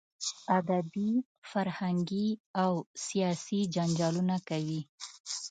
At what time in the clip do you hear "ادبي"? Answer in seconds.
0.57-1.11